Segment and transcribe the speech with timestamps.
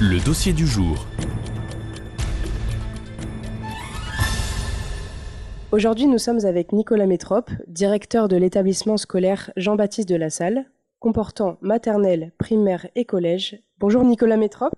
[0.00, 1.06] Le dossier du jour.
[5.70, 10.64] Aujourd'hui, nous sommes avec Nicolas Métrope, directeur de l'établissement scolaire Jean-Baptiste de la Salle,
[10.98, 13.62] comportant maternelle, primaire et collège.
[13.78, 14.74] Bonjour Nicolas Métrope.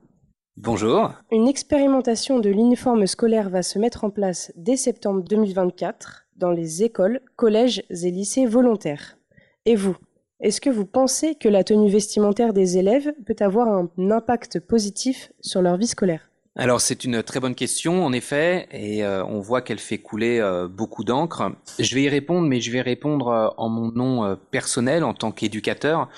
[0.58, 1.14] Bonjour.
[1.32, 6.82] Une expérimentation de l'uniforme scolaire va se mettre en place dès septembre 2024 dans les
[6.82, 9.16] écoles, collèges et lycées volontaires.
[9.64, 9.96] Et vous,
[10.40, 15.32] est-ce que vous pensez que la tenue vestimentaire des élèves peut avoir un impact positif
[15.40, 16.30] sur leur vie scolaire?
[16.58, 20.40] Alors c'est une très bonne question en effet et euh, on voit qu'elle fait couler
[20.40, 21.52] euh, beaucoup d'encre.
[21.78, 25.32] Je vais y répondre mais je vais répondre euh, en mon nom personnel en tant
[25.32, 26.08] qu'éducateur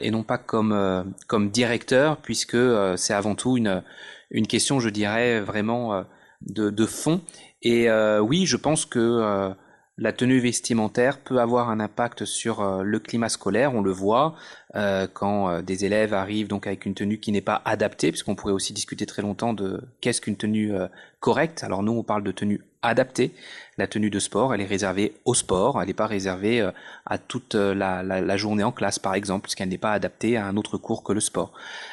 [0.00, 2.56] et non pas comme comme directeur puisque
[2.96, 3.82] c'est avant tout une
[4.30, 6.06] une question je dirais vraiment
[6.40, 7.20] de, de fond
[7.60, 9.52] et oui je pense que
[9.98, 14.36] la tenue vestimentaire peut avoir un impact sur euh, le climat scolaire, on le voit
[14.76, 18.36] euh, quand euh, des élèves arrivent donc avec une tenue qui n'est pas adaptée, puisqu'on
[18.36, 20.72] pourrait aussi discuter très longtemps de qu'est-ce qu'une tenue
[21.18, 21.64] correcte.
[21.64, 23.32] Alors nous, on parle de tenue adaptée.
[23.76, 26.68] La tenue de sport, elle est réservée au sport, elle n'est pas réservée
[27.06, 30.78] à toute la, journée en classe, par exemple, puisqu'elle n'est pas adaptée à un autre
[30.78, 31.52] cours que le sport.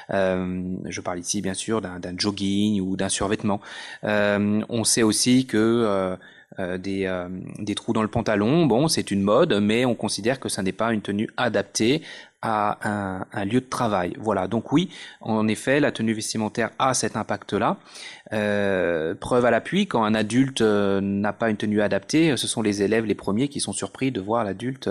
[0.09, 3.61] je parle ici, bien sûr, d'un jogging ou d'un survêtement.
[4.03, 6.15] on sait aussi que euh,
[6.59, 7.27] des, euh,
[7.59, 8.65] des, trous dans le pantalon.
[8.65, 12.01] Bon, c'est une mode, mais on considère que ça n'est pas une tenue adaptée
[12.41, 14.13] à un, lieu de travail.
[14.19, 17.77] Voilà, donc oui, en effet, la tenue vestimentaire a cet impact-là.
[18.33, 22.61] Euh, preuve à l'appui, quand un adulte euh, n'a pas une tenue adaptée, ce sont
[22.61, 24.89] les élèves les premiers qui sont surpris de voir l'adulte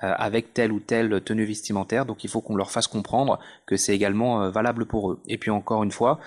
[0.00, 2.04] avec telle ou telle tenue vestimentaire.
[2.06, 5.20] Donc il faut qu'on leur fasse comprendre que c'est également valable pour eux.
[5.28, 6.18] Et puis encore une fois,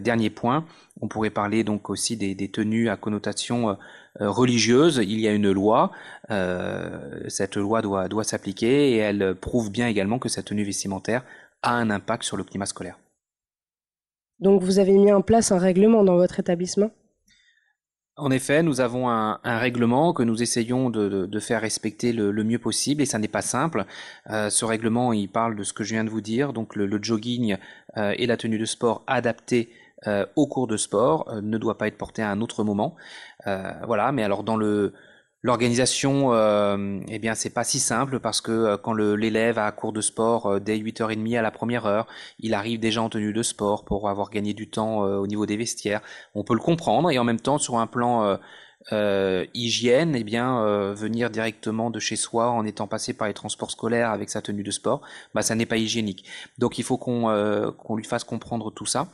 [0.00, 0.64] dernier point,
[1.00, 3.76] on pourrait parler donc aussi des, des tenues à connotation
[4.20, 5.90] euh, religieuse, il y a une loi.
[6.30, 11.22] Euh, cette loi doit, doit s'appliquer et elle prouve bien également que cette tenue vestimentaire
[11.62, 12.98] a un impact sur le climat scolaire.
[14.40, 16.90] Donc vous avez mis en place un règlement dans votre établissement?
[18.16, 23.02] En effet, nous avons un, règlement que nous essayons de, faire respecter le, mieux possible
[23.02, 23.84] et ça n'est pas simple.
[24.30, 26.98] Euh, ce règlement, il parle de ce que je viens de vous dire, donc le,
[27.02, 27.56] jogging
[27.96, 29.70] et la tenue de sport adaptée
[30.06, 32.96] euh, au cours de sport euh, ne doit pas être porté à un autre moment.
[33.46, 34.92] Euh, voilà, mais alors dans le
[35.46, 40.00] L'organisation, euh, eh bien, c'est pas si simple parce que quand l'élève a cours de
[40.00, 42.08] sport dès 8h30 à la première heure,
[42.40, 45.56] il arrive déjà en tenue de sport pour avoir gagné du temps au niveau des
[45.56, 46.00] vestiaires.
[46.34, 48.38] On peut le comprendre et en même temps, sur un plan
[48.92, 53.34] euh, hygiène, eh bien, euh, venir directement de chez soi en étant passé par les
[53.34, 55.00] transports scolaires avec sa tenue de sport,
[55.34, 56.24] bah, ça n'est pas hygiénique.
[56.58, 59.08] Donc il faut qu'on euh, qu'on lui fasse comprendre tout ça.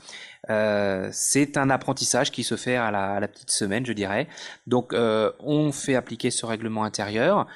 [1.13, 4.29] C'est un apprentissage qui se fait à la, à la petite semaine, je dirais.
[4.67, 7.47] Donc on fait appliquer ce règlement intérieur.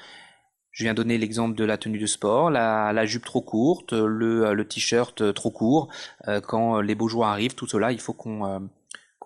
[0.70, 4.54] Je viens donner l'exemple de la tenue de sport, la, la jupe trop courte, le,
[4.54, 5.88] le t-shirt trop court.
[6.46, 8.68] quand les beaux jours arrivent, tout cela, il faut qu'on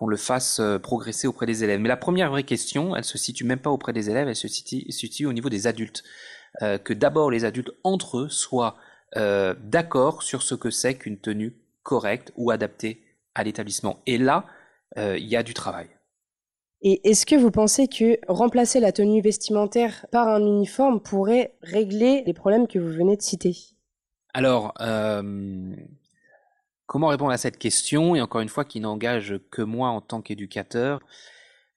[0.01, 1.79] qu'on le fasse euh, progresser auprès des élèves.
[1.79, 4.47] Mais la première vraie question, elle se situe même pas auprès des élèves, elle se
[4.47, 6.03] situe, au niveau des adultes.
[6.63, 8.77] Euh, que d'abord les adultes entre eux soient
[9.15, 13.03] euh, d'accord sur ce que c'est qu'une tenue correcte ou adaptée
[13.35, 13.99] à l'établissement.
[14.07, 14.45] Et là,
[14.97, 15.87] il y a du travail.
[16.81, 22.23] Et est-ce que vous pensez que remplacer la tenue vestimentaire par un uniforme pourrait régler
[22.25, 23.55] les problèmes que vous venez de citer?
[24.33, 24.73] Alors,
[26.91, 30.21] Comment répondre à cette question et encore une fois qui n'engage que moi en tant
[30.21, 30.99] qu'éducateur?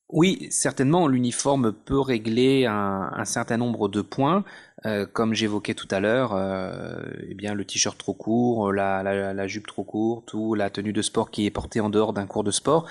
[0.08, 4.42] Oui, certainement, l'uniforme peut régler un, certain nombre de points,
[4.86, 6.34] euh, comme j'évoquais tout à l'heure.
[6.34, 11.00] Euh, eh bien, le t-shirt trop court, la, jupe trop courte ou la tenue de
[11.00, 12.88] sport qui est portée en dehors d'un cours de sport.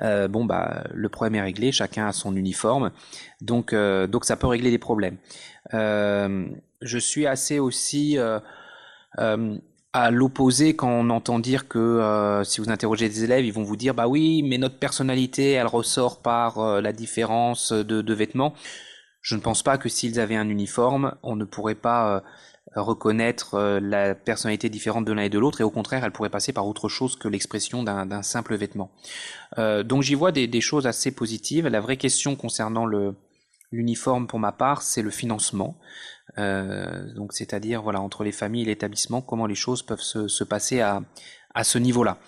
[0.00, 1.72] Euh, bon, bah, le problème est réglé.
[1.72, 2.90] Chacun a son uniforme,
[3.42, 5.18] donc donc ça peut régler des problèmes.
[5.74, 8.16] je suis assez aussi
[9.96, 13.62] à l'opposé quand on entend dire que euh, si vous interrogez des élèves, ils vont
[13.62, 18.52] vous dire bah oui, mais notre personnalité, elle ressort par euh, la différence de, vêtements.
[19.22, 22.20] Je ne pense pas que s'ils avaient un uniforme, on ne pourrait pas euh,
[22.74, 26.52] reconnaître la personnalité différente de l'un et de l'autre, et au contraire, elle pourrait passer
[26.52, 28.90] par autre chose que l'expression d'un simple vêtement.
[29.56, 31.68] donc j'y vois des, des, choses assez positives.
[31.68, 33.14] La vraie question concernant le
[33.76, 35.78] l'uniforme, pour ma part, c'est le financement.
[36.38, 40.44] Euh, donc, c'est-à-dire, voilà, entre les familles et l'établissement, comment les choses peuvent se, se
[40.44, 41.02] passer à,
[41.62, 42.18] ce niveau-là.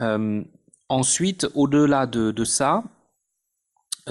[0.00, 0.42] Euh,
[0.88, 2.82] ensuite, au-delà de, ça,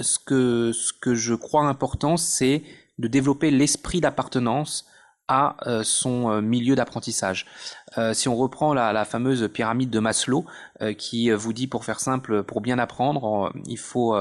[0.00, 0.72] ce que,
[1.14, 2.62] je crois important, c'est
[2.98, 4.86] de développer l'esprit d'appartenance
[5.26, 7.46] à euh, son milieu d'apprentissage.
[8.12, 10.46] Si on reprend la, fameuse pyramide de Maslow,
[10.98, 14.16] qui vous dit, pour faire simple, pour bien apprendre, il faut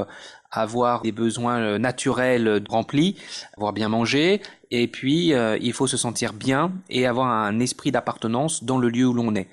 [0.60, 3.18] avoir des besoins naturels remplis,
[3.58, 4.42] avoir bien mangé,
[4.72, 9.06] et puis il faut se sentir bien et avoir un esprit d'appartenance dans le lieu
[9.06, 9.48] où l'on est.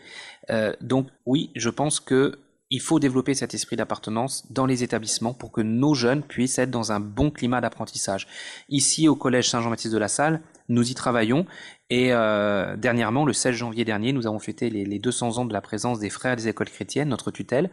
[0.80, 2.38] donc oui, je pense que
[2.70, 6.70] il faut développer cet esprit d'appartenance dans les établissements pour que nos jeunes puissent être
[6.70, 8.28] dans un bon climat d'apprentissage.
[8.68, 11.46] Ici, au Collège Saint-Jean-Baptiste de la Salle, nous y travaillons
[11.90, 15.60] et euh, dernièrement, le 16 janvier dernier, nous avons fêté les, 200 ans de la
[15.60, 17.68] présence des frères des écoles chrétiennes, notre tutelle,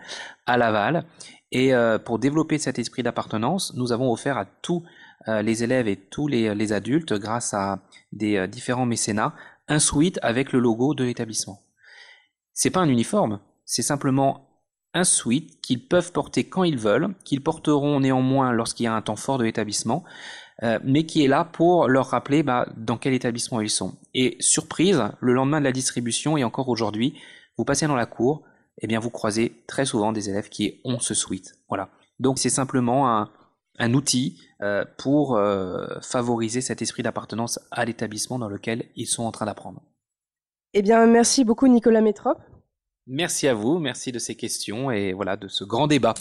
[0.47, 1.06] à Laval.
[1.51, 4.83] Et euh, pour développer cet esprit d'appartenance, nous avons offert à tous
[5.27, 7.79] euh, les élèves et tous les, adultes, grâce à
[8.11, 9.33] des différents mécénats,
[9.67, 11.61] un suite avec le logo de l'établissement.
[12.53, 14.47] C'est pas un uniforme, c'est simplement
[14.94, 19.01] un suite qu'ils peuvent porter quand ils veulent, qu'ils porteront néanmoins lorsqu'il y a un
[19.01, 20.03] temps fort de l'établissement,
[20.63, 23.95] euh, mais qui est là pour leur rappeler bah, dans quel établissement ils sont.
[24.13, 27.13] Et surprise, le lendemain de la distribution et encore aujourd'hui,
[27.57, 28.44] vous passez dans la cour,
[28.79, 31.56] eh bien vous croisez très souvent des élèves qui ont ce suite.
[31.68, 31.89] Voilà.
[32.19, 33.31] Donc c'est simplement un,
[33.77, 39.24] un outil euh, pour euh, favoriser cet esprit d'appartenance à l'établissement dans lequel ils sont
[39.24, 39.81] en train d'apprendre.
[40.74, 42.38] Eh bien, merci beaucoup Nicolas Métrop.
[43.07, 46.13] Merci à vous, merci de ces questions et voilà de ce grand débat.